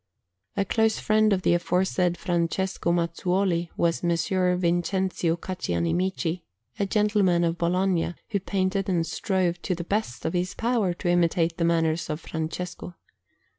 A 0.57 0.65
close 0.65 0.97
friend 0.99 1.31
of 1.31 1.43
the 1.43 1.53
aforesaid 1.53 2.17
Francesco 2.17 2.91
Mazzuoli 2.91 3.69
was 3.77 4.01
Messer 4.01 4.55
Vincenzio 4.57 5.37
Caccianimici, 5.37 6.41
a 6.79 6.87
gentleman 6.87 7.43
of 7.43 7.59
Bologna, 7.59 8.15
who 8.31 8.39
painted 8.39 8.89
and 8.89 9.05
strove 9.05 9.61
to 9.61 9.75
the 9.75 9.83
best 9.83 10.25
of 10.25 10.33
his 10.33 10.55
power 10.55 10.95
to 10.95 11.07
imitate 11.07 11.57
the 11.59 11.65
manner 11.65 11.95
of 12.09 12.19
Francesco. 12.19 12.95